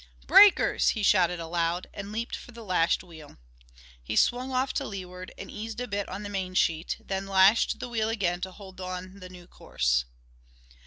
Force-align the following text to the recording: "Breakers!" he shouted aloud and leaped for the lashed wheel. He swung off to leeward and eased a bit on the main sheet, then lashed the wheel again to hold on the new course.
"Breakers!" 0.25 0.89
he 0.97 1.03
shouted 1.03 1.39
aloud 1.39 1.85
and 1.93 2.11
leaped 2.11 2.35
for 2.35 2.51
the 2.53 2.65
lashed 2.65 3.03
wheel. 3.03 3.37
He 4.01 4.15
swung 4.15 4.51
off 4.51 4.73
to 4.73 4.87
leeward 4.87 5.31
and 5.37 5.51
eased 5.51 5.79
a 5.79 5.87
bit 5.87 6.09
on 6.09 6.23
the 6.23 6.27
main 6.29 6.55
sheet, 6.55 6.97
then 6.99 7.27
lashed 7.27 7.79
the 7.79 7.87
wheel 7.87 8.09
again 8.09 8.41
to 8.41 8.51
hold 8.51 8.81
on 8.81 9.19
the 9.19 9.29
new 9.29 9.45
course. 9.45 10.05